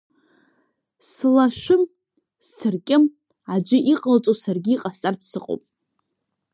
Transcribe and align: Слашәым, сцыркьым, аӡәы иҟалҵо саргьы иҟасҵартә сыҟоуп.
Слашәым, 1.09 1.83
сцыркьым, 2.45 3.03
аӡәы 3.53 3.77
иҟалҵо 3.93 4.33
саргьы 4.41 4.71
иҟасҵартә 4.75 5.25
сыҟоуп. 5.31 5.63